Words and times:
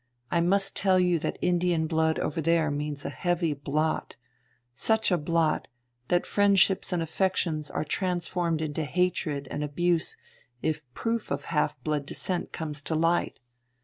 I 0.31 0.41
must 0.41 0.75
tell 0.75 0.99
you 0.99 1.19
that 1.19 1.37
Indian 1.43 1.85
blood 1.85 2.17
over 2.17 2.41
there 2.41 2.71
means 2.71 3.05
a 3.05 3.11
heavy 3.11 3.53
blot 3.53 4.15
such 4.73 5.11
a 5.11 5.17
blot, 5.19 5.67
that 6.07 6.25
friendships 6.25 6.91
and 6.91 7.03
affections 7.03 7.69
are 7.69 7.85
transformed 7.85 8.63
into 8.63 8.83
hatred 8.83 9.47
and 9.51 9.63
abuse 9.63 10.17
if 10.63 10.91
proof 10.95 11.29
of 11.29 11.43
half 11.53 11.79
blood 11.83 12.07
descent 12.07 12.51
comes 12.51 12.81
to 12.81 12.95
light. 12.95 13.39